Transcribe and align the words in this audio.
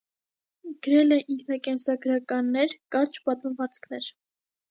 Գրել 0.85 1.13
է 1.17 1.17
ինքնակենսագրականներ, 1.33 2.73
կարճ 2.97 3.19
պատմվածքներ։ 3.27 4.09